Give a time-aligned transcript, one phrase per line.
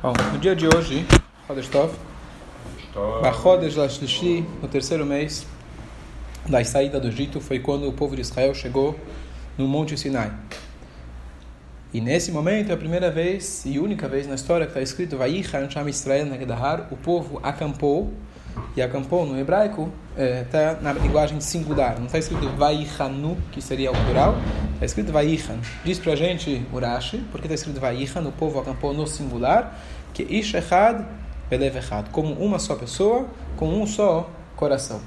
[0.00, 1.04] Bom, no dia de hoje,
[1.44, 1.92] Chodesh Tov,
[3.20, 5.44] Bachodesh Lashlishi, no terceiro mês
[6.48, 8.96] da saída do Egito, foi quando o povo de Israel chegou
[9.58, 10.32] no Monte Sinai.
[11.92, 15.16] E nesse momento é a primeira vez e única vez na história que está escrito
[15.16, 18.14] Vayichan Sham Israel Negdahar, o povo acampou,
[18.76, 23.90] e acampou no hebraico está é, na linguagem singular, não está escrito Vayichanu, que seria
[23.92, 24.34] o plural,
[24.74, 25.58] está escrito Vayichan.
[25.84, 29.78] Diz para a gente Urashi, porque está escrito Vayichan, o povo acampou no singular,
[30.12, 31.04] que Ish Echad
[31.50, 35.00] Echad, como uma só pessoa, com um só coração.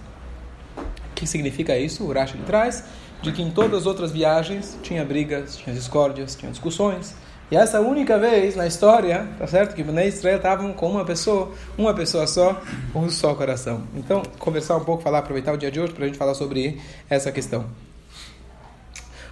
[0.77, 2.05] O que significa isso?
[2.05, 2.85] Urashi traz
[3.21, 7.15] de que em todas as outras viagens tinha brigas, tinha discórdias, tinha discussões.
[7.51, 9.75] E essa única vez na história, tá certo?
[9.75, 12.61] Que Bnei Israel estavam com uma pessoa, uma pessoa só,
[12.95, 13.83] um só coração.
[13.93, 16.79] Então, conversar um pouco, falar, aproveitar o dia de hoje para a gente falar sobre
[17.09, 17.65] essa questão.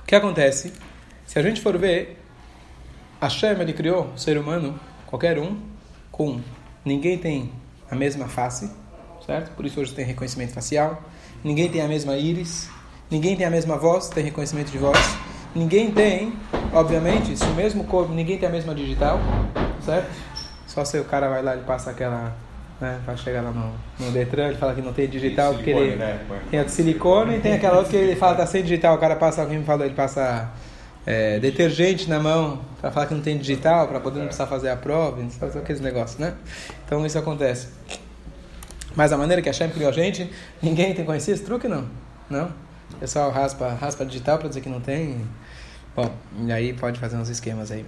[0.03, 0.73] O que acontece?
[1.25, 2.17] Se a gente for ver,
[3.21, 5.57] Hashem, ele criou o ser humano, qualquer um,
[6.11, 6.41] com
[6.83, 7.49] ninguém tem
[7.89, 8.69] a mesma face,
[9.25, 9.55] certo?
[9.55, 11.01] Por isso hoje tem reconhecimento facial.
[11.41, 12.69] Ninguém tem a mesma íris,
[13.09, 14.97] ninguém tem a mesma voz, tem reconhecimento de voz.
[15.55, 16.33] Ninguém tem,
[16.73, 19.19] obviamente, se o mesmo corpo, ninguém tem a mesma digital,
[19.83, 20.09] certo?
[20.67, 22.33] Só se o cara vai lá e passa aquela,
[22.79, 25.95] né, vai chegar lá no, no Detran, ele fala que não tem digital, porque ele
[25.95, 26.19] né?
[26.49, 28.95] tem a de silicone e tem aquela outra que ele fala que tá sem digital,
[28.95, 30.51] o cara passa, alguém me falou, ele passa
[31.05, 34.69] é, detergente na mão para falar que não tem digital, para poder não precisar fazer
[34.69, 36.35] a prova, não fazer aqueles negócios, né?
[36.85, 37.67] Então isso acontece.
[38.95, 40.29] Mas a maneira que a Shem criou a gente,
[40.61, 41.85] ninguém tem conhecido esse truque, não?
[42.29, 42.51] Não?
[42.93, 45.25] O pessoal raspa, raspa digital para dizer que não tem.
[45.99, 46.09] Bom,
[46.45, 47.85] e aí pode fazer uns esquemas aí.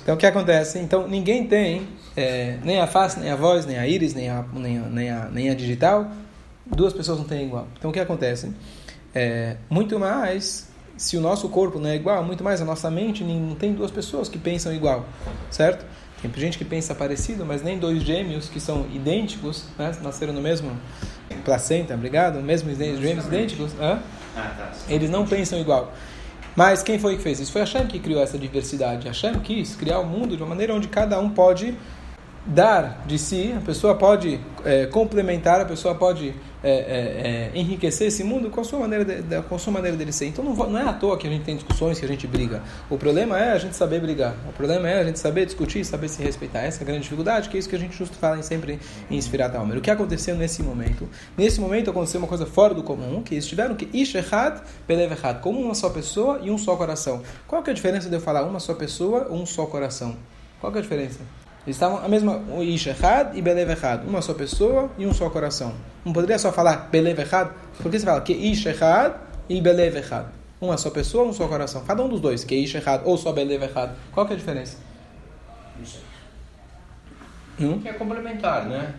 [0.00, 0.78] Então o que acontece?
[0.78, 4.44] Então ninguém tem é, nem a face, nem a voz, nem a íris, nem a,
[4.52, 6.08] nem a, nem a, nem a digital.
[6.64, 7.66] Duas pessoas não têm igual.
[7.76, 8.52] Então o que acontece?
[9.12, 13.24] É, muito mais, se o nosso corpo não é igual, muito mais a nossa mente
[13.24, 15.04] não tem duas pessoas que pensam igual,
[15.50, 15.84] certo?
[16.22, 19.92] Tem gente que pensa parecido, mas nem dois gêmeos que são idênticos, né?
[20.00, 20.70] nasceram no mesmo
[21.44, 24.00] placenta, obrigado, mesmo gêmeos idênticos, ah,
[24.34, 24.72] tá.
[24.88, 25.92] eles não pensam igual.
[26.58, 27.52] Mas quem foi que fez isso?
[27.52, 29.06] Foi Hashem que criou essa diversidade.
[29.06, 31.72] Hashem quis criar o um mundo de uma maneira onde cada um pode
[32.48, 38.08] dar de si, a pessoa pode é, complementar, a pessoa pode é, é, é, enriquecer
[38.08, 40.26] esse mundo com a sua maneira de, com a sua maneira dele ser.
[40.26, 42.62] Então não, não, é à toa que a gente tem discussões, que a gente briga.
[42.88, 44.34] O problema é a gente saber brigar.
[44.48, 46.60] O problema é a gente saber discutir, saber se respeitar.
[46.60, 48.80] Essa é a grande dificuldade, que é isso que a gente justo fala sempre
[49.10, 49.76] em Inspirar Talmer.
[49.76, 51.08] O que aconteceu nesse momento?
[51.36, 55.12] Nesse momento aconteceu uma coisa fora do comum, que eles tiveram que Ish Echad, Belev
[55.12, 57.22] Echad, como uma só pessoa e um só coração.
[57.46, 60.16] Qual que é a diferença de eu falar uma só pessoa, um só coração?
[60.60, 61.20] Qual que é a diferença?
[61.68, 63.68] Eles estavam a mesma, o Ish Echad e Belev
[64.06, 65.74] uma só pessoa e um só coração.
[66.02, 67.18] Não poderia só falar Belev?
[67.82, 69.12] Por que você fala que Ish Echad
[69.50, 70.02] e Belev?
[70.62, 71.84] Uma só pessoa, um só coração.
[71.84, 73.70] Cada um dos dois, que é Ish Echad ou só Belev.
[74.10, 74.78] Qual que é a diferença?
[77.60, 77.80] Hum?
[77.80, 78.94] Que é complementar, né?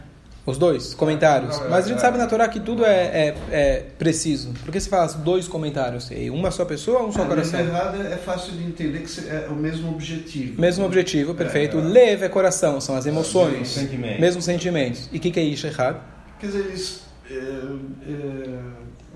[0.46, 1.60] Os dois comentários.
[1.70, 4.52] Mas a gente sabe na Torá que tudo é, é, é preciso.
[4.66, 6.10] Por que você fala dois comentários?
[6.32, 7.64] Uma só pessoa ou um só ah, coração?
[7.64, 10.60] Na é fácil de entender que é o mesmo objetivo.
[10.60, 11.78] Mesmo objetivo, perfeito.
[11.78, 13.52] É, Lev é coração, são as emoções.
[13.52, 14.20] Mesmos sentimentos.
[14.20, 15.10] Mesmos sentimentos.
[15.12, 16.02] E o que, que é Ish errado?
[16.40, 18.60] Quer dizer, eles, é, é,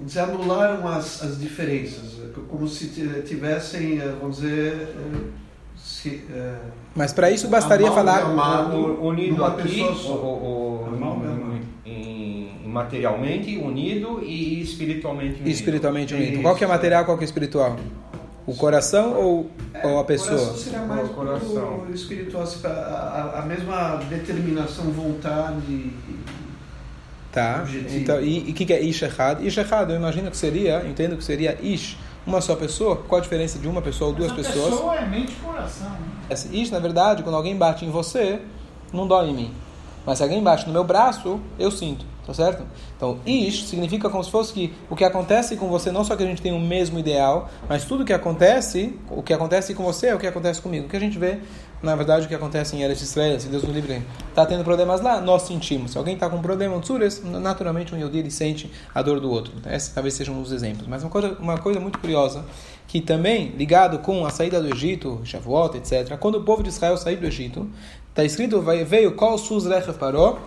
[0.02, 2.22] eles anularam as, as diferenças.
[2.50, 2.88] Como se
[3.26, 4.96] tivessem, vamos dizer
[5.76, 6.56] se, é,
[6.96, 10.94] Mas para isso bastaria falar amado, unido aqui, o, o, o,
[12.74, 15.48] materialmente unido e espiritualmente unido.
[15.48, 16.42] Espiritualmente unido.
[16.42, 17.78] Qual que é material, qual que é espiritual?
[18.46, 20.36] O coração ou, é, ou a pessoa?
[20.36, 21.88] O coração seria mais o coração.
[21.94, 25.92] espiritual, a, a, mesma determinação, vontade.
[27.32, 27.62] Tá.
[27.62, 27.98] Objetivo.
[27.98, 29.46] Então, e o que, que é Ish errado?
[29.46, 32.98] Ish errado, eu imagino que seria, entendo que seria Ish uma só pessoa?
[32.98, 34.72] Qual a diferença de uma pessoa ou duas pessoas?
[34.72, 35.90] pessoa é mente e coração.
[35.90, 36.13] Né?
[36.52, 38.40] Isso, na verdade, quando alguém bate em você,
[38.92, 39.54] não dói em mim.
[40.06, 42.06] Mas se alguém bate no meu braço, eu sinto.
[42.26, 42.64] Tá certo?
[42.96, 46.24] Então, ish significa como se fosse que o que acontece com você, não só que
[46.24, 50.08] a gente tem o mesmo ideal, mas tudo que acontece, o que acontece com você
[50.08, 50.86] é o que acontece comigo.
[50.86, 51.42] O que a gente vê,
[51.84, 55.02] na verdade, o que acontece em Eretz Israel, se Deus nos livre, está tendo problemas
[55.02, 55.92] lá, nós sentimos.
[55.92, 59.30] Se alguém está com um problema, tsuras, naturalmente um Yodi ele sente a dor do
[59.30, 59.54] outro.
[59.70, 60.88] Esses talvez sejam os exemplos.
[60.88, 62.46] Mas uma coisa, uma coisa muito curiosa,
[62.88, 66.96] que também, ligado com a saída do Egito, Shavuot, etc., quando o povo de Israel
[66.96, 67.70] saiu do Egito,
[68.10, 69.66] está escrito, veio qual sus
[70.00, 70.40] parou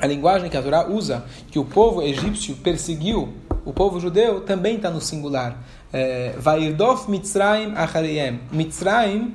[0.00, 4.76] a linguagem que a Torá usa, que o povo egípcio perseguiu o povo judeu, também
[4.76, 5.58] está no singular.
[5.92, 8.40] É, Vairdof Mitzrayim Achareyem.
[8.52, 9.34] Mitzrayim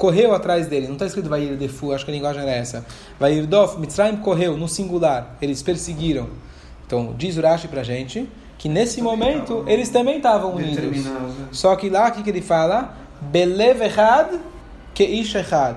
[0.00, 0.86] correu atrás dele.
[0.86, 2.86] Não está escrito Vairdefu, acho que a linguagem era essa.
[3.20, 5.36] Vairdof Mitzrayim correu, no singular.
[5.42, 6.28] Eles perseguiram.
[6.86, 8.26] Então, diz Urashi para gente
[8.56, 11.04] que nesse momento eles também estavam unidos.
[11.52, 12.96] Só que lá, o que, que ele fala?
[13.20, 14.40] Belev Echad
[14.98, 15.76] Echad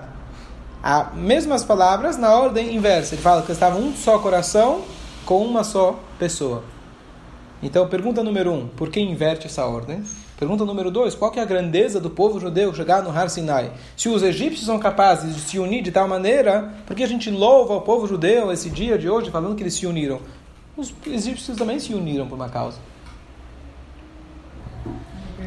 [0.81, 3.16] as mesmas palavras na ordem inversa.
[3.16, 4.81] Ele fala que estava um só coração
[5.25, 6.64] com uma só pessoa.
[7.62, 10.04] Então, pergunta número um, por que inverte essa ordem?
[10.44, 13.72] Pergunta número dois, qual que é a grandeza do povo judeu chegar no Har Sinai?
[13.95, 17.31] Se os egípcios são capazes de se unir de tal maneira, por que a gente
[17.31, 20.19] louva o povo judeu esse dia de hoje falando que eles se uniram?
[20.75, 22.78] Os egípcios também se uniram por uma causa.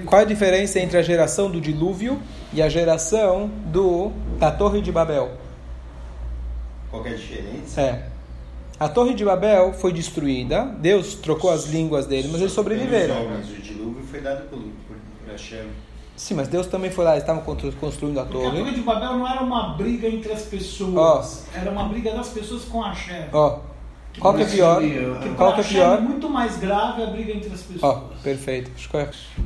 [0.06, 2.19] Qual é a diferença entre a geração do dilúvio
[2.50, 5.31] e a geração do, da Torre de Babel?
[6.90, 7.82] Qual é a diferença?
[7.82, 8.16] É.
[8.78, 13.26] A Torre de Babel foi destruída, Deus trocou as línguas dele, mas eles sobreviveram.
[13.31, 14.58] Mas o dilúvio foi dado por
[15.37, 15.67] Hashem.
[16.17, 18.56] Sim, mas Deus também foi lá, eles estavam construindo a Porque torre.
[18.59, 22.29] a Torre de Babel não era uma briga entre as pessoas, era uma briga das
[22.31, 23.27] pessoas com Hashem.
[23.33, 23.59] Ó,
[24.19, 24.81] qual que é pior?
[24.81, 25.99] Porque Qual para que é pior?
[25.99, 27.83] é muito mais grave a briga entre as pessoas.
[27.83, 28.71] Ó, perfeito.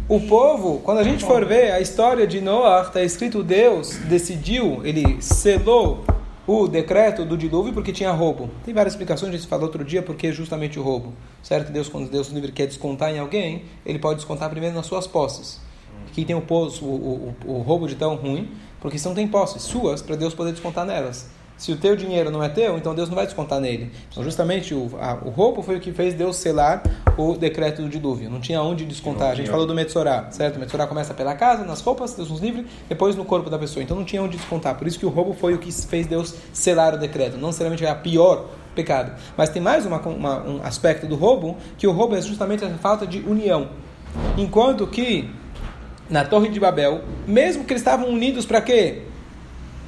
[0.09, 4.81] O povo, quando a gente for ver a história de Noah, está escrito Deus decidiu,
[4.85, 6.05] ele selou
[6.47, 8.49] o decreto do dilúvio porque tinha roubo.
[8.65, 11.13] Tem várias explicações, a gente falou outro dia porque justamente o roubo.
[11.43, 11.73] Certo?
[11.73, 15.61] Deus, quando Deus livre quer descontar em alguém, ele pode descontar primeiro nas suas posses.
[16.11, 19.29] Aqui tem o, poço, o, o, o roubo de tão ruim, porque você não tem
[19.29, 21.29] posses suas para Deus poder descontar nelas.
[21.57, 23.93] Se o teu dinheiro não é teu, então Deus não vai descontar nele.
[24.11, 26.83] Então, justamente, o, a, o roubo foi o que fez Deus selar
[27.19, 28.31] o decreto do dilúvio.
[28.31, 29.33] Não tinha onde descontar.
[29.33, 30.57] A gente falou do Metsorá, certo?
[30.57, 33.83] O Metsorá começa pela casa, nas roupas, Deus nos livre, depois no corpo da pessoa.
[33.83, 34.75] Então, não tinha onde descontar.
[34.77, 37.37] Por isso que o roubo foi o que fez Deus selar o decreto.
[37.37, 39.13] Não necessariamente é a pior pecado.
[39.37, 42.71] Mas tem mais uma, uma, um aspecto do roubo, que o roubo é justamente a
[42.79, 43.69] falta de união.
[44.39, 45.29] Enquanto que
[46.11, 49.03] na Torre de Babel, mesmo que eles estavam unidos para quê?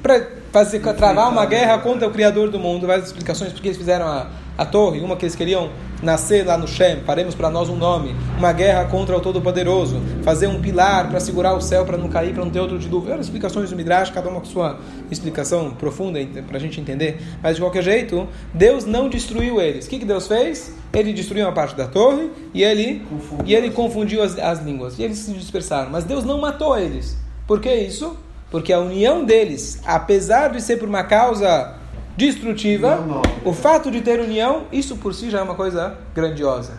[0.01, 2.87] Para fazer travar uma guerra contra o Criador do mundo.
[2.87, 4.27] Várias explicações porque eles fizeram a,
[4.57, 4.99] a torre.
[4.99, 5.69] Uma que eles queriam
[6.01, 8.15] nascer lá no Shem, faremos para nós um nome.
[8.37, 10.01] Uma guerra contra o Todo-Poderoso.
[10.23, 13.09] Fazer um pilar para segurar o céu, para não cair, para não ter outro dilúvio.
[13.09, 14.79] Várias explicações do Midrash, cada uma com sua
[15.09, 17.21] explicação profunda para a gente entender.
[17.41, 19.85] Mas de qualquer jeito, Deus não destruiu eles.
[19.85, 20.73] O que, que Deus fez?
[20.93, 23.05] Ele destruiu uma parte da torre e ele,
[23.45, 24.99] e ele confundiu as, as línguas.
[24.99, 25.89] E eles se dispersaram.
[25.89, 27.17] Mas Deus não matou eles.
[27.47, 28.17] Por que isso?
[28.51, 31.75] Porque a união deles, apesar de ser por uma causa
[32.15, 33.21] destrutiva, Não, não.
[33.45, 36.77] o fato de ter união, isso por si já é uma coisa grandiosa.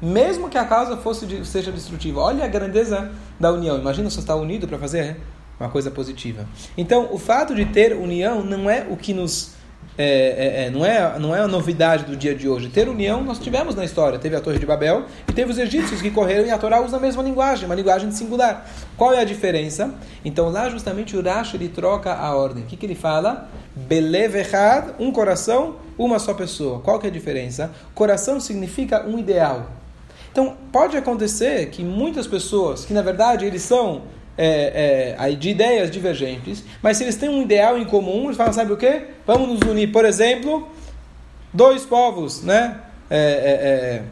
[0.00, 2.20] Mesmo que a causa fosse de- seja destrutiva.
[2.20, 3.78] Olha a grandeza da união.
[3.78, 5.16] Imagina você estar unido para fazer
[5.58, 6.46] uma coisa positiva.
[6.76, 9.54] Então, o fato de ter união não é o que nos
[10.00, 12.68] é, é, é, não, é, não é a novidade do dia de hoje.
[12.68, 14.16] Ter união nós tivemos na história.
[14.16, 16.98] Teve a Torre de Babel e teve os egípcios que correram e a Torá usa
[16.98, 18.64] a mesma linguagem, uma linguagem singular.
[18.96, 19.92] Qual é a diferença?
[20.24, 22.62] Então lá justamente o Rashi ele troca a ordem.
[22.62, 23.48] O que, que ele fala?
[23.74, 26.78] Belev echad, um coração, uma só pessoa.
[26.78, 27.72] Qual que é a diferença?
[27.92, 29.66] Coração significa um ideal.
[30.30, 34.02] Então pode acontecer que muitas pessoas, que na verdade eles são
[34.38, 38.52] é, é, de ideias divergentes, mas se eles têm um ideal em comum, eles falam,
[38.52, 39.02] sabe o quê?
[39.26, 39.88] Vamos nos unir.
[39.88, 40.68] Por exemplo,
[41.52, 42.76] dois povos, né?
[43.10, 44.02] É, é, é,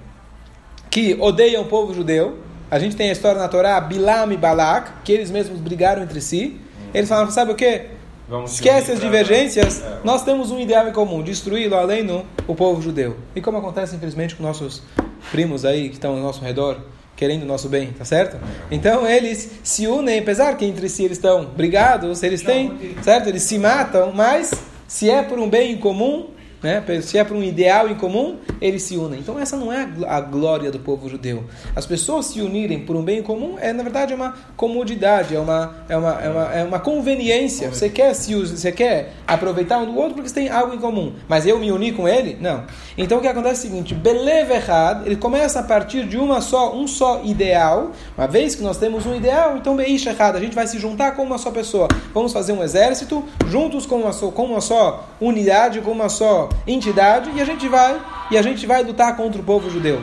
[0.90, 2.38] que odeiam o povo judeu.
[2.70, 6.20] A gente tem a história na Torá, Bilam e Balak, que eles mesmos brigaram entre
[6.20, 6.61] si.
[6.93, 7.87] Eles falaram, sabe o quê?
[8.28, 9.99] Vamos Esquece as divergências, É.
[10.02, 13.17] nós temos um ideal em comum, destruí-lo além do o povo judeu.
[13.37, 14.82] E como acontece, infelizmente, com nossos
[15.31, 16.81] primos aí que estão ao nosso redor,
[17.16, 18.36] querendo o nosso bem, tá certo?
[18.70, 23.28] Então eles se unem, apesar que entre si eles estão brigados, eles têm, certo?
[23.28, 24.52] Eles se matam, mas
[24.86, 26.28] se é por um bem em comum,
[26.62, 26.83] né?
[27.02, 29.21] se é por um ideal em comum, eles se unem.
[29.21, 31.45] Então essa não é a gl- a glória do povo judeu.
[31.75, 35.38] As pessoas se unirem por um bem em comum é na verdade uma comodidade, é
[35.40, 37.71] uma é uma, é uma, é uma conveniência.
[37.71, 41.12] Você quer se você quer aproveitar um do outro porque você tem algo em comum.
[41.28, 42.37] Mas eu me unir com ele?
[42.40, 42.64] Não.
[42.99, 46.40] Então o que acontece é o seguinte, Belev Echad, ele começa a partir de uma
[46.40, 47.92] só um só ideal.
[48.16, 51.12] Uma vez que nós temos um ideal, então Beish Echad, a gente vai se juntar
[51.14, 51.88] com uma só pessoa.
[52.12, 56.46] Vamos fazer um exército juntos com uma só, com uma só unidade, com uma só
[56.67, 58.00] entidade e a gente vai
[58.31, 60.03] e a gente vai lutar contra o povo judeu.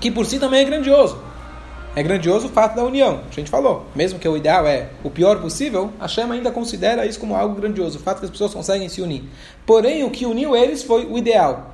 [0.00, 1.18] Que por si também é grandioso.
[1.96, 3.20] É grandioso o fato da união.
[3.30, 7.06] A gente falou, mesmo que o ideal é o pior possível, a Shema ainda considera
[7.06, 9.22] isso como algo grandioso, o fato que as pessoas conseguem se unir.
[9.64, 11.72] Porém, o que uniu eles foi o ideal.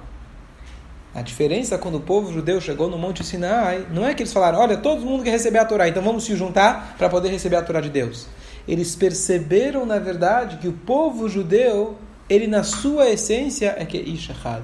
[1.15, 4.61] A diferença quando o povo judeu chegou no Monte Sinai, não é que eles falaram,
[4.61, 7.63] olha, todo mundo quer receber a Torá, então vamos se juntar para poder receber a
[7.63, 8.27] Torá de Deus.
[8.69, 11.97] Eles perceberam, na verdade, que o povo judeu,
[12.31, 14.63] ele na sua essência é que é Ishachad.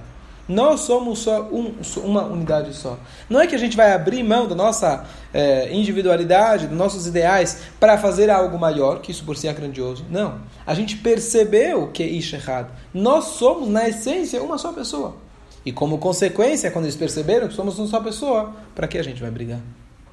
[0.49, 2.97] Nós somos só um, uma unidade só.
[3.29, 5.05] Não é que a gente vai abrir mão da nossa
[5.35, 10.05] eh, individualidade, dos nossos ideais, para fazer algo maior, que isso por si é grandioso.
[10.09, 10.41] Não.
[10.65, 12.69] A gente percebeu que é Ishachad.
[12.95, 15.17] Nós somos, na essência, uma só pessoa.
[15.65, 19.21] E como consequência, quando eles perceberam que somos uma só pessoa, para que a gente
[19.21, 19.59] vai brigar?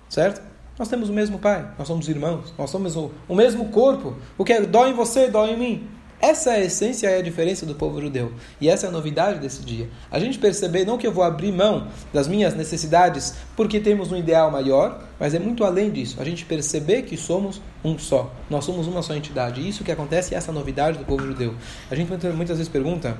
[0.10, 0.42] Certo?
[0.80, 4.16] Nós temos o mesmo pai, nós somos irmãos, nós somos o, o mesmo corpo.
[4.36, 5.88] O que é dói em você, dói em mim.
[6.24, 8.32] Essa é a essência e a diferença do povo judeu.
[8.62, 9.90] E essa é a novidade desse dia.
[10.10, 14.16] A gente perceber não que eu vou abrir mão das minhas necessidades porque temos um
[14.16, 16.22] ideal maior, mas é muito além disso.
[16.22, 18.32] A gente perceber que somos um só.
[18.50, 19.68] Nós somos uma só entidade.
[19.68, 21.56] Isso que acontece, essa novidade do povo judeu.
[21.92, 23.18] A gente muitas vezes pergunta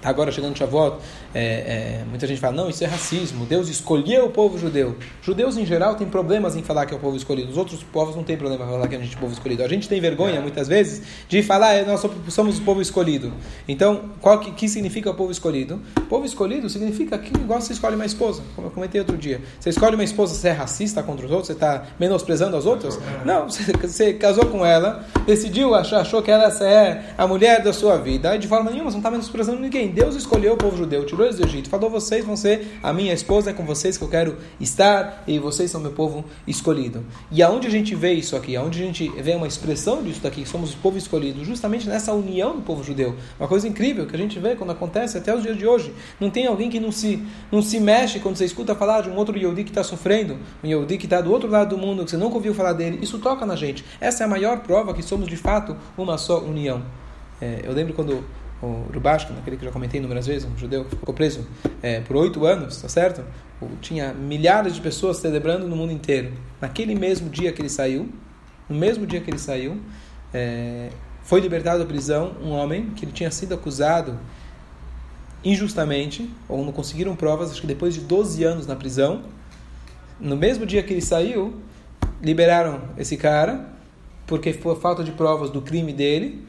[0.00, 0.96] Tá agora chegando Shavuot,
[1.34, 4.96] é, é, muita gente fala, não, isso é racismo, Deus escolheu o povo judeu.
[5.22, 7.50] Judeus, em geral, têm problemas em falar que é o povo escolhido.
[7.50, 9.62] Os outros povos não têm problema em falar que a gente é o povo escolhido.
[9.62, 13.32] A gente tem vergonha, muitas vezes, de falar, é, nós somos o povo escolhido.
[13.68, 15.80] Então, qual que, que significa o povo escolhido?
[15.98, 19.40] O povo escolhido significa que igual você escolhe uma esposa, como eu comentei outro dia.
[19.58, 22.98] Você escolhe uma esposa, você é racista contra os outros, você está menosprezando as outras?
[23.24, 27.72] Não, você, você, casou com ela, decidiu, achou, achou que ela é a mulher da
[27.72, 29.89] sua vida, e de forma nenhuma, você não está menosprezando ninguém.
[29.90, 33.12] Deus escolheu o povo judeu, tirou eles do Egito, falou: vocês vão ser a minha
[33.12, 37.04] esposa, é com vocês que eu quero estar e vocês são meu povo escolhido.
[37.30, 38.56] E aonde a gente vê isso aqui?
[38.56, 42.56] Aonde a gente vê uma expressão disso daqui, somos o povo escolhido, justamente nessa união
[42.56, 43.14] do povo judeu.
[43.38, 45.92] Uma coisa incrível que a gente vê quando acontece até os dias de hoje.
[46.18, 49.16] Não tem alguém que não se, não se mexe quando você escuta falar de um
[49.16, 52.10] outro Yehudi que está sofrendo, um Yehudi que está do outro lado do mundo, que
[52.10, 52.98] você nunca ouviu falar dele.
[53.02, 53.84] Isso toca na gente.
[54.00, 56.82] Essa é a maior prova que somos de fato uma só união.
[57.40, 58.24] É, eu lembro quando
[58.62, 61.46] o Rubashkin, aquele que já comentei inúmeras vezes, um judeu que ficou preso
[61.82, 63.24] é, por oito anos, tá certo?
[63.80, 66.32] Tinha milhares de pessoas celebrando no mundo inteiro.
[66.60, 68.08] Naquele mesmo dia que ele saiu,
[68.68, 69.78] no mesmo dia que ele saiu,
[70.32, 70.90] é,
[71.22, 74.18] foi libertado da prisão um homem que ele tinha sido acusado
[75.42, 79.22] injustamente, ou não conseguiram provas, acho que depois de 12 anos na prisão,
[80.20, 81.54] no mesmo dia que ele saiu,
[82.22, 83.70] liberaram esse cara,
[84.26, 86.46] porque foi falta de provas do crime dele,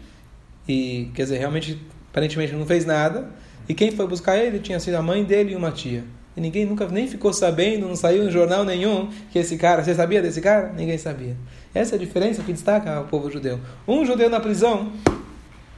[0.67, 1.79] e quer dizer, realmente
[2.11, 3.29] aparentemente não fez nada.
[3.67, 6.03] E quem foi buscar ele tinha sido a mãe dele e uma tia.
[6.35, 9.83] E ninguém nunca nem ficou sabendo, não saiu em jornal nenhum que esse cara.
[9.83, 10.71] Você sabia desse cara?
[10.73, 11.35] Ninguém sabia.
[11.73, 13.59] Essa é a diferença que destaca o povo judeu.
[13.87, 14.91] Um judeu na prisão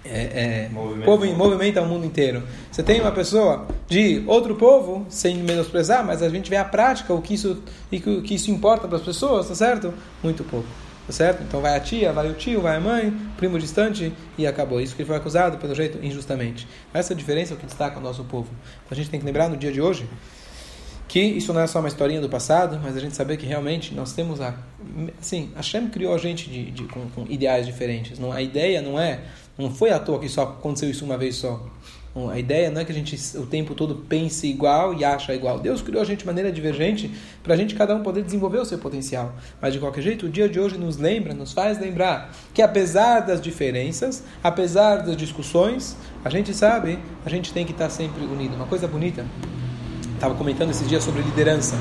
[0.06, 0.70] é, é
[1.06, 2.44] povo em movimento ao mundo inteiro.
[2.72, 7.14] Você tem uma pessoa de outro povo, sem menosprezar, mas a gente vê a prática,
[7.14, 9.94] o que isso, o que isso importa para as pessoas, tá certo?
[10.22, 10.68] Muito pouco.
[11.06, 11.44] Tá certo?
[11.44, 14.80] Então vai a tia, vai o tio, vai a mãe, primo distante e acabou.
[14.80, 16.66] Isso que ele foi acusado, pelo jeito, injustamente.
[16.94, 18.50] Essa diferença é o que destaca o nosso povo.
[18.90, 20.08] A gente tem que lembrar no dia de hoje
[21.14, 23.94] que isso não é só uma historinha do passado, mas a gente saber que realmente
[23.94, 24.56] nós temos a.
[25.20, 28.18] Assim, Hashem criou a gente de, de com, com, ideais diferentes.
[28.18, 29.20] Não, a ideia não é.
[29.56, 31.64] Não foi à toa que só aconteceu isso uma vez só.
[32.16, 35.60] A ideia não é que a gente o tempo todo pense igual e acha igual.
[35.60, 37.10] Deus criou a gente de maneira divergente
[37.42, 39.34] para a gente cada um poder desenvolver o seu potencial.
[39.60, 43.22] Mas de qualquer jeito, o dia de hoje nos lembra, nos faz lembrar que apesar
[43.22, 48.56] das diferenças, apesar das discussões, a gente sabe, a gente tem que estar sempre unido.
[48.56, 49.26] Uma coisa bonita.
[50.14, 51.76] Estava comentando esses dias sobre liderança.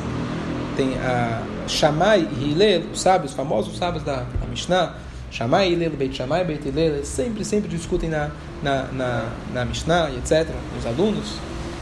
[0.79, 4.97] Tem a Shammai e Hillel, os sábios, os famosos sábios da, da Mishnah
[5.33, 8.31] Shammai Hillel, Beit Shammai, Beit Hillel, sempre, sempre discutem na,
[8.63, 10.47] na, na, na Mishnah etc.,
[10.79, 11.39] os alunos.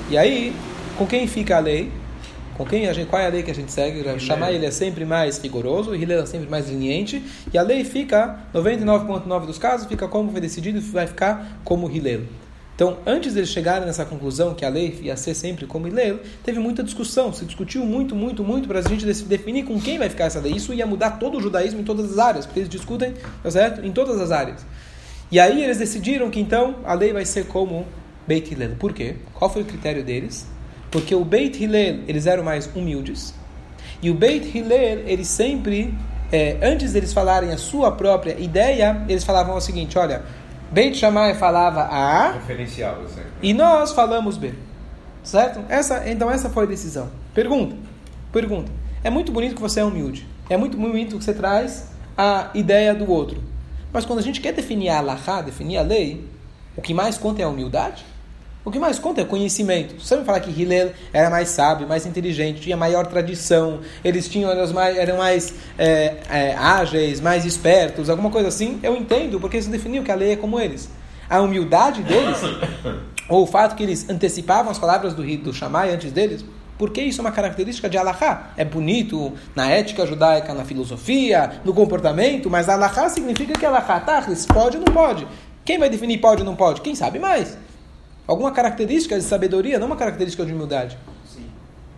[0.08, 0.54] E aí,
[0.96, 1.90] com quem fica a lei?
[2.56, 4.04] Com quem a gente, qual é a lei que a gente segue?
[4.20, 8.38] Shammai ele é sempre mais rigoroso, Hillel é sempre mais leniente, e a lei fica,
[8.54, 12.22] 99,9% dos casos, fica como foi decidido, vai ficar como Hillel.
[12.80, 16.58] Então, antes deles chegarem nessa conclusão que a lei ia ser sempre como Hillel, teve
[16.58, 20.24] muita discussão, se discutiu muito, muito, muito para a gente definir com quem vai ficar
[20.24, 20.54] essa lei.
[20.54, 23.84] Isso ia mudar todo o judaísmo em todas as áreas, porque eles discutem, tá certo?
[23.84, 24.64] Em todas as áreas.
[25.30, 27.84] E aí eles decidiram que então a lei vai ser como
[28.26, 28.76] Beit Hillel.
[28.76, 29.16] Por quê?
[29.34, 30.46] Qual foi o critério deles?
[30.90, 33.34] Porque o Beit Hillel, eles eram mais humildes.
[34.00, 35.92] E o Beit Hillel, eles sempre,
[36.32, 40.22] é, antes deles falarem a sua própria ideia, eles falavam o seguinte, olha,
[40.70, 42.98] Beit Shammai falava A Referencial,
[43.42, 44.54] e nós falamos B.
[45.22, 45.60] Certo?
[45.68, 47.10] Essa, então essa foi a decisão.
[47.34, 47.76] Pergunta.
[48.32, 48.70] Pergunta.
[49.02, 50.26] É muito bonito que você é humilde.
[50.48, 53.42] É muito bonito que você traz a ideia do outro.
[53.92, 56.24] Mas quando a gente quer definir a definir a lei,
[56.76, 58.04] o que mais conta é a humildade?
[58.62, 59.98] O que mais conta é conhecimento.
[59.98, 64.50] Você me falar que Hillel era mais sábio, mais inteligente, tinha maior tradição, eles tinham,
[64.50, 69.56] eram mais, eram mais é, é, ágeis, mais espertos, alguma coisa assim, eu entendo, porque
[69.56, 70.90] isso definiu que a lei é como eles.
[71.28, 72.36] A humildade deles,
[73.30, 76.44] ou o fato que eles antecipavam as palavras do, do Shammai antes deles,
[76.76, 78.52] porque isso é uma característica de Allahá.
[78.58, 84.22] É bonito na ética judaica, na filosofia, no comportamento, mas Allahá significa que Allahá tá,
[84.52, 85.26] pode ou não pode.
[85.64, 86.82] Quem vai definir pode ou não pode?
[86.82, 87.56] Quem sabe mais
[88.30, 90.96] alguma característica de sabedoria, não uma característica de humildade.
[91.26, 91.46] Sim.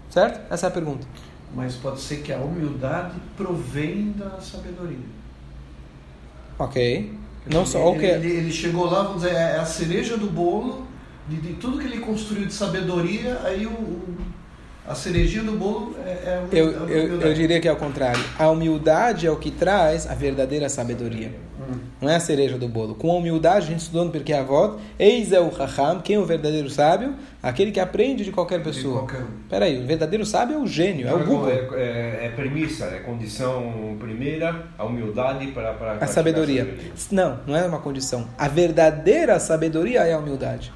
[0.08, 0.40] Certo?
[0.50, 1.06] Essa é a pergunta.
[1.54, 5.04] Mas pode ser que a humildade provém da sabedoria.
[6.58, 7.12] Ok.
[7.52, 7.92] Não só.
[7.92, 8.10] Okay.
[8.12, 10.86] Ele, ele, chegou lá, vamos dizer, é a cereja do bolo
[11.28, 14.16] de, de tudo que ele construiu de sabedoria, aí o, o
[14.86, 18.22] a cerejinha do bolo é, é a eu, eu, eu diria que é o contrário.
[18.36, 21.32] A humildade é o que traz a verdadeira sabedoria.
[22.00, 22.95] Não é a cereja do bolo.
[22.95, 26.19] Com a humildade, a gente estudou no Pirkei Avot, eis é o Raham, quem é
[26.19, 27.14] o verdadeiro sábio?
[27.42, 29.02] Aquele que aprende de qualquer pessoa.
[29.02, 29.26] De qualquer...
[29.49, 31.50] Peraí, o verdadeiro sábio é o gênio, é o Google.
[31.50, 35.73] É, é, é premissa, é condição primeira, a humildade para...
[35.75, 36.64] para a sabedoria.
[36.64, 36.92] sabedoria.
[37.11, 38.28] Não, não é uma condição.
[38.38, 40.73] A verdadeira sabedoria é a humildade.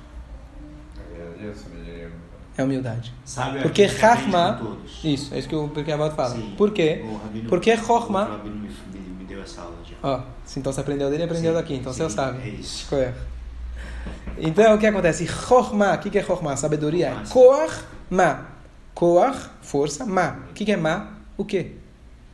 [2.59, 3.13] É a humildade.
[3.25, 4.79] Sabe Porque Rahma...
[5.05, 6.37] Isso, é isso que o Pirkei Avot fala.
[6.37, 6.55] Sim.
[6.57, 7.05] Por quê?
[7.49, 8.41] Porque Rahma...
[9.19, 9.97] Me deu essa aula já.
[10.03, 10.23] Ó,
[10.57, 12.49] então você aprendeu dele e aprendeu sim, daqui, então sim, você sabe.
[12.49, 12.87] É isso.
[14.39, 15.27] Então, o que acontece?
[15.27, 16.57] Chokhmah, o que é Chokhmah?
[16.57, 17.09] Sabedoria.
[17.09, 18.47] É Koach, ma.
[19.63, 20.39] Força, ma.
[20.51, 21.13] O que é ma?
[21.37, 21.73] O que?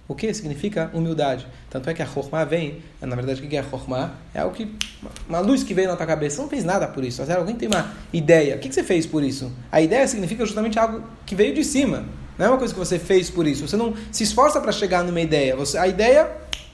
[0.06, 1.46] O que significa humildade.
[1.70, 4.10] Tanto é que a Chokhmah vem, na verdade, o que é a?
[4.34, 4.70] É algo que,
[5.28, 6.36] uma luz que veio na tua cabeça.
[6.36, 7.22] Você não fez nada por isso.
[7.22, 8.56] Alguém tem uma ideia.
[8.56, 9.50] O que você fez por isso?
[9.70, 12.04] A ideia significa justamente algo que veio de cima.
[12.36, 13.66] Não é uma coisa que você fez por isso.
[13.66, 15.56] Você não se esforça para chegar numa ideia.
[15.56, 16.30] Você, a ideia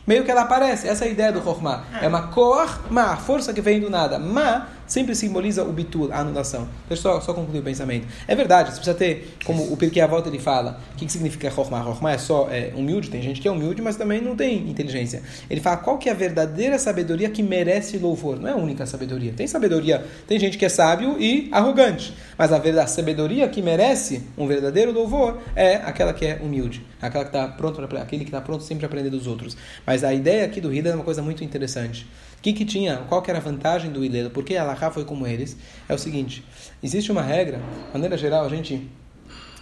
[0.08, 0.88] meio que ela aparece.
[0.88, 1.84] Essa é a ideia do Chokhmah.
[2.00, 4.18] É uma koach ma, força que vem do nada.
[4.18, 6.66] Ma sempre simboliza o bitul, a anulação.
[6.88, 8.08] Deixa eu só, só concluir o pensamento.
[8.26, 11.50] É verdade, você precisa ter, como o Pirkei Avot ele fala, o que, que significa
[11.50, 11.84] Chokhmah?
[11.84, 15.22] Chokhmah é só é, humilde, tem gente que é humilde, mas também não tem inteligência.
[15.48, 18.40] Ele fala qual que é a verdadeira sabedoria que merece louvor.
[18.40, 19.32] Não é a única sabedoria.
[19.36, 24.22] Tem sabedoria, tem gente que é sábio e arrogante, mas a verdadeira sabedoria que merece
[24.36, 28.30] um verdadeiro louvor é aquela que é humilde, aquela que está pronto para aquele que
[28.30, 29.56] está pronto sempre a aprender dos outros.
[29.86, 32.06] Mas a ideia aqui do Hida é uma coisa muito interessante.
[32.38, 32.98] O que, que tinha?
[33.08, 34.30] Qual que era a vantagem do Ilelo?
[34.30, 35.56] Por que a Alaha foi como eles?
[35.88, 36.44] É o seguinte:
[36.82, 38.88] existe uma regra, de maneira geral, a gente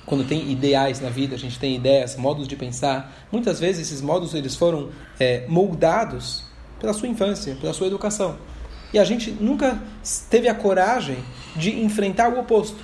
[0.05, 4.01] quando tem ideais na vida, a gente tem ideias, modos de pensar, muitas vezes esses
[4.01, 6.45] modos eles foram é, moldados
[6.79, 8.39] pela sua infância, pela sua educação.
[8.93, 9.83] E a gente nunca
[10.31, 11.19] teve a coragem
[11.57, 12.77] de enfrentar o oposto.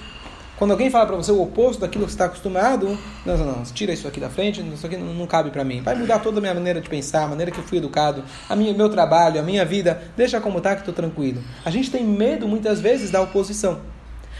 [0.63, 3.63] Quando alguém fala para você o oposto daquilo que você está acostumado, não, não, não,
[3.65, 5.83] tira isso aqui da frente, isso aqui não, não cabe para mim.
[5.83, 8.55] Vai mudar toda a minha maneira de pensar, a maneira que eu fui educado, a
[8.55, 11.43] minha, meu trabalho, a minha vida, deixa como está que estou tranquilo.
[11.65, 13.81] A gente tem medo muitas vezes da oposição.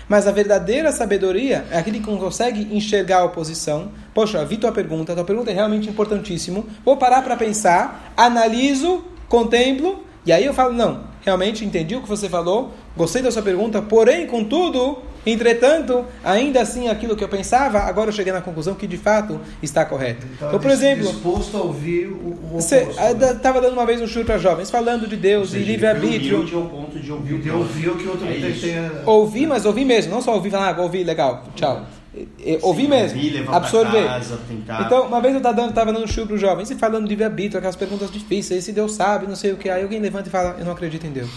[0.09, 3.91] Mas a verdadeira sabedoria é aquele que consegue enxergar a oposição.
[4.15, 6.67] Poxa, vi tua pergunta, tua pergunta é realmente importantíssimo.
[6.85, 12.09] Vou parar para pensar, analiso, contemplo, e aí eu falo, não, realmente entendi o que
[12.09, 17.79] você falou, gostei da sua pergunta, porém, contudo, Entretanto, ainda assim, aquilo que eu pensava,
[17.81, 20.27] agora eu cheguei na conclusão que de fato está correto.
[20.35, 21.07] Então, então por exemplo.
[21.07, 23.67] Disposto a ouvir o, o Você estava né?
[23.67, 26.45] dando uma vez um chute para jovens, falando de Deus seja, e livre-arbítrio.
[26.45, 27.41] De ponto de ouvir.
[27.41, 29.07] De ouvir o que outro é tem.
[29.07, 31.87] Ouvir, mas ouvir mesmo, não só ouvir, falar, ah, ouvir, legal, tchau.
[31.87, 34.05] Sim, ouvir mesmo, ouvir, absorver.
[34.05, 34.39] Casa,
[34.85, 37.11] então, uma vez eu estava dando, dando um chute para os jovens e falando de
[37.11, 39.71] livre-arbítrio, aquelas perguntas difíceis, se Deus sabe, não sei o que.
[39.71, 41.31] Aí alguém levanta e fala, eu não acredito em Deus.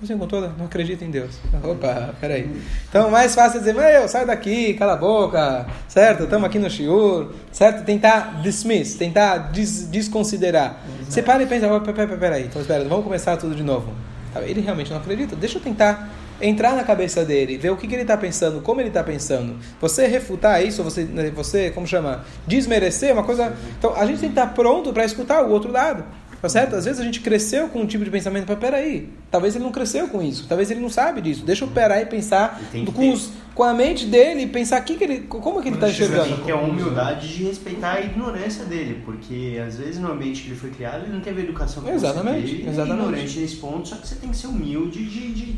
[0.00, 1.38] Você toda, não acredita em Deus.
[1.62, 2.50] Opa, peraí.
[2.88, 6.22] Então, mais fácil é dizer, meu, sai daqui, cala a boca, certo?
[6.24, 7.84] Estamos aqui no shiur, certo?
[7.84, 10.80] Tentar dismiss, tentar des desconsiderar.
[11.06, 13.92] Você para e pensa, peraí, peraí, então espera, vamos começar tudo de novo.
[14.36, 15.36] Ele realmente não acredita.
[15.36, 16.08] Deixa eu tentar
[16.40, 19.56] entrar na cabeça dele, ver o que, que ele está pensando, como ele está pensando.
[19.82, 23.52] Você refutar isso, você, você, como chama, desmerecer, uma coisa.
[23.78, 26.04] Então, a gente tem que estar pronto para escutar o outro lado.
[26.40, 26.74] Tá certo?
[26.74, 29.72] Às vezes a gente cresceu com um tipo de pensamento, mas peraí, talvez ele não
[29.72, 31.44] cresceu com isso, talvez ele não sabe disso.
[31.44, 32.58] Deixa eu parar e pensar
[32.94, 35.90] com, os, com a mente dele e pensar que que ele, como que ele está
[35.90, 36.28] enxergando.
[36.28, 40.42] Tem que ter a humildade de respeitar a ignorância dele, porque às vezes no ambiente
[40.42, 42.90] que ele foi criado ele não teve educação que Exatamente, ele exatamente.
[42.90, 45.52] é ignorante nesse ponto, só que você tem que ser humilde de, de,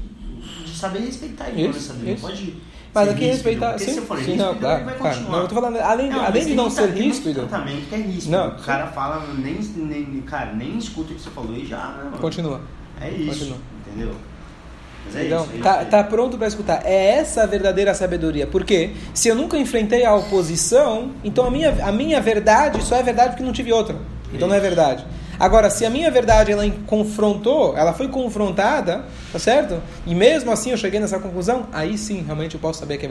[0.64, 2.14] de saber respeitar a ignorância dele.
[2.14, 2.23] Isso.
[2.23, 2.57] Pode
[2.95, 3.79] mas aqui respeitar.
[3.79, 5.31] Sim, se for sim, ríspido, não, claro, vai continuar.
[5.31, 7.47] Não, eu tô falando, além, não, além de não ser ríspido.
[7.47, 8.31] tratamento que é ríspido.
[8.31, 12.09] Não, o cara fala, nem, nem, cara, nem escuta o que você falou e já.
[12.11, 12.61] Não, Continua.
[13.01, 13.31] É isso.
[13.31, 13.59] Continua.
[13.87, 14.15] Entendeu?
[15.05, 15.91] Mas é então, isso, é tá, isso.
[15.91, 16.83] tá pronto para escutar.
[16.85, 18.47] É essa a verdadeira sabedoria.
[18.47, 23.03] Porque se eu nunca enfrentei a oposição, então a minha, a minha verdade só é
[23.03, 23.97] verdade porque não tive outra.
[24.33, 25.05] Então não é verdade.
[25.38, 29.83] Agora, se a minha verdade ela confrontou, ela foi confrontada, tá certo?
[30.07, 33.09] E mesmo assim eu cheguei nessa conclusão, aí sim, realmente eu posso saber que é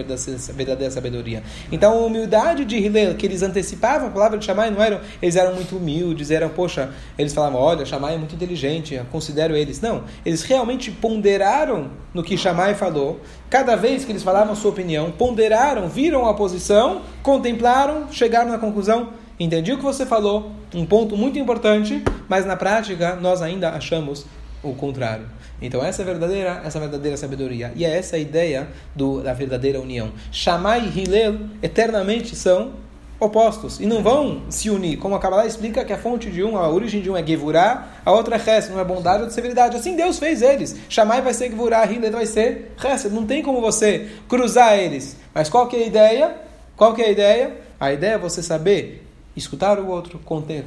[0.53, 1.43] verdadeira sabedoria.
[1.71, 5.36] Então, a humildade de Hillel, que eles antecipavam a palavra de Shammai, não eram, eles
[5.36, 9.81] eram muito humildes, eram, poxa, eles falavam, olha, Shammai é muito inteligente, considero eles.
[9.81, 14.71] Não, eles realmente ponderaram no que Shammai falou, cada vez que eles falavam a sua
[14.71, 19.10] opinião, ponderaram, viram a posição, contemplaram, chegaram na conclusão,
[19.43, 24.25] entendi o que você falou, um ponto muito importante, mas na prática nós ainda achamos
[24.63, 25.25] o contrário.
[25.62, 27.71] Então essa é verdadeira, essa é verdadeira sabedoria.
[27.75, 30.12] E é essa a ideia do, da verdadeira união.
[30.32, 32.73] Shammai e Hillel eternamente são
[33.19, 34.97] opostos e não vão se unir.
[34.97, 37.88] Como a Kabbalah explica que a fonte de um, a origem de um é Gevurah,
[38.04, 39.77] a outra é Hesed, não é bondade, outra é severidade.
[39.77, 40.75] Assim Deus fez eles.
[40.89, 43.13] Shammai vai ser Gevurah, Hillel vai ser Hesed.
[43.13, 45.15] Não tem como você cruzar eles.
[45.34, 46.36] Mas qual que é a ideia?
[46.75, 47.58] Qual que é a ideia?
[47.80, 50.20] A ideia é você saber escutar o outro,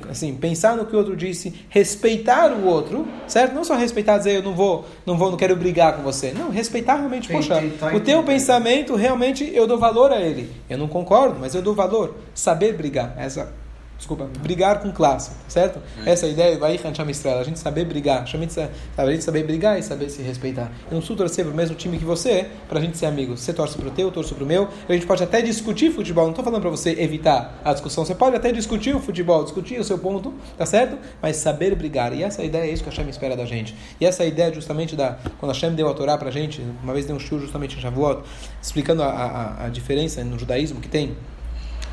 [0.09, 3.55] assim, pensar no que o outro disse, respeitar o outro, certo?
[3.55, 6.33] Não só respeitar, dizer eu não vou, não vou, não quero brigar com você.
[6.33, 7.63] Não, respeitar realmente, poxa,
[7.95, 10.51] o teu pensamento realmente eu dou valor a ele.
[10.69, 12.15] Eu não concordo, mas eu dou valor.
[12.35, 13.53] Saber brigar, essa
[13.97, 15.81] desculpa, brigar com classe, certo?
[16.05, 16.11] É.
[16.11, 19.79] Essa é a ideia vai chama estrela, a gente saber brigar, a gente saber brigar
[19.79, 20.71] e saber se respeitar.
[20.91, 23.41] Eu não sou torcer pro mesmo time que você, para a gente ser amigos.
[23.41, 24.69] Você torce pro teu, eu torço pro meu.
[24.89, 28.05] A gente pode até discutir futebol, não estou falando para você evitar a discussão.
[28.05, 30.99] Você pode até discutir o futebol, discutir o seu ponto, tá certo?
[31.23, 32.13] Mas saber brigar.
[32.13, 33.75] E essa ideia é isso que a Hashem espera da gente.
[34.01, 37.07] E essa ideia justamente da quando a Hashem deu a Torá pra gente, uma vez
[37.07, 38.23] deu um show justamente em Shavuot,
[38.63, 41.17] explicando a, a, a diferença no judaísmo que tem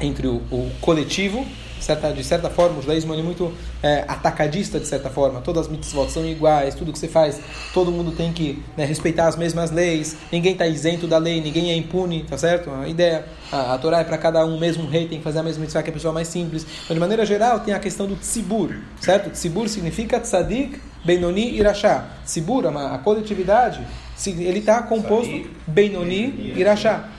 [0.01, 1.45] entre o, o coletivo
[1.81, 5.41] certa, de certa forma, o judaísmo é muito é, atacadista, de certa forma.
[5.41, 7.41] Todas as mitzvot são iguais, tudo que você faz,
[7.73, 11.71] todo mundo tem que né, respeitar as mesmas leis, ninguém está isento da lei, ninguém
[11.71, 12.69] é impune, tá certo?
[12.69, 15.43] A ideia, a, a Torá é para cada um, mesmo rei tem que fazer a
[15.43, 16.65] mesma mitzvah que a pessoa mais simples.
[16.87, 19.31] Mas, de maneira geral, tem a questão do tzibur, certo?
[19.31, 22.05] Tzibur significa tzadik, benoni, irachá.
[22.23, 23.85] Tzibur, a, a coletividade,
[24.27, 27.09] ele está composto benoni, irachá,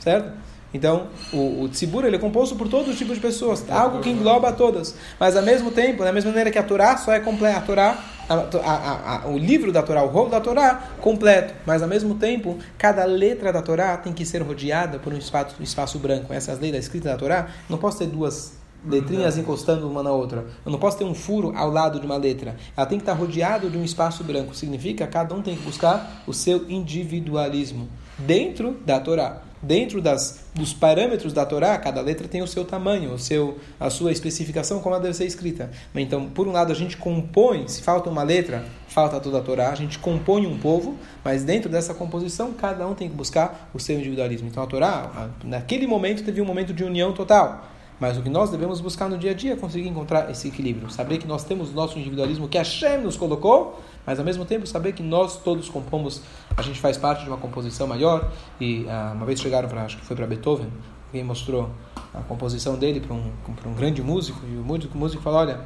[0.00, 0.41] certo?
[0.74, 4.10] Então, o, o tzibur ele é composto por todos os tipos de pessoas, algo que
[4.10, 4.94] engloba todas.
[5.20, 7.98] Mas, ao mesmo tempo, da mesma maneira que a Torá só é completa, a Torá,
[8.28, 11.54] a, a, a, o livro da Torá, o rolo da Torá, completo.
[11.66, 15.56] Mas, ao mesmo tempo, cada letra da Torá tem que ser rodeada por um espaço,
[15.60, 16.32] um espaço branco.
[16.32, 18.54] Essas leis da escrita da Torá, não posso ter duas
[18.84, 20.46] letrinhas encostando uma na outra.
[20.64, 22.56] Eu não posso ter um furo ao lado de uma letra.
[22.76, 24.54] Ela tem que estar rodeada de um espaço branco.
[24.54, 30.40] Significa que cada um tem que buscar o seu individualismo dentro da Torá dentro das,
[30.54, 34.80] dos parâmetros da Torá, cada letra tem o seu tamanho, o seu, a sua especificação,
[34.80, 35.70] como ela deve ser escrita.
[35.94, 39.70] Então, por um lado, a gente compõe, se falta uma letra, falta toda a Torá,
[39.70, 43.78] a gente compõe um povo, mas dentro dessa composição, cada um tem que buscar o
[43.78, 44.48] seu individualismo.
[44.48, 47.68] Então, a Torá, naquele momento, teve um momento de união total.
[48.02, 50.90] Mas o que nós devemos buscar no dia a dia é conseguir encontrar esse equilíbrio.
[50.90, 54.44] Saber que nós temos o nosso individualismo que a Hashem nos colocou, mas ao mesmo
[54.44, 56.22] tempo saber que nós todos compomos,
[56.56, 58.30] a gente faz parte de uma composição maior.
[58.60, 60.68] E ah, uma vez chegaram para, acho que foi para Beethoven,
[61.06, 61.70] alguém mostrou
[62.14, 63.30] a composição dele para um,
[63.66, 65.60] um grande músico, e o músico, o músico falou: Olha,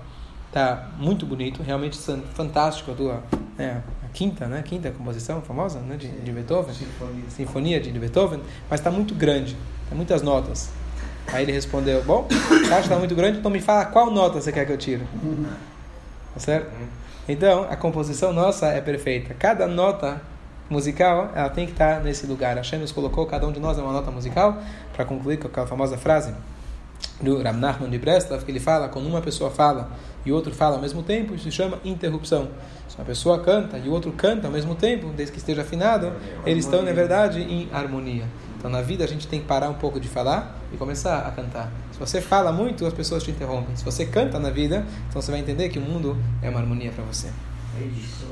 [0.53, 1.99] tá muito bonito, realmente
[2.35, 3.23] fantástico a tua.
[3.57, 4.63] Né, a quinta, né?
[4.63, 9.57] Quinta composição famosa né, de, de Beethoven, Sinfonia, Sinfonia de Beethoven, mas está muito grande,
[9.89, 10.71] tem muitas notas.
[11.33, 14.41] Aí ele respondeu: Bom, você acha que está muito grande, então me fala qual nota
[14.41, 15.05] você quer que eu tire.
[16.35, 16.71] Tá certo?
[17.29, 19.35] Então, a composição nossa é perfeita.
[19.35, 20.21] Cada nota
[20.71, 22.57] musical, ela tem que estar nesse lugar.
[22.59, 24.59] A nos colocou, cada um de nós é uma nota musical,
[24.93, 26.35] para concluir com aquela famosa frase
[27.21, 29.91] do Ram Nachman de Breslov, que ele fala, quando uma pessoa fala
[30.25, 32.49] e outro fala ao mesmo tempo, isso se chama interrupção.
[32.89, 36.13] Se uma pessoa canta e o outro canta ao mesmo tempo, desde que esteja afinado,
[36.45, 38.25] eles estão, na verdade, em harmonia.
[38.59, 41.31] Então, na vida, a gente tem que parar um pouco de falar e começar a
[41.31, 41.71] cantar.
[41.97, 43.75] Se você fala muito, as pessoas te interrompem.
[43.75, 46.93] Se você canta na vida, então você vai entender que o mundo é uma harmonia
[46.93, 47.29] para você.
[47.81, 48.27] É isso.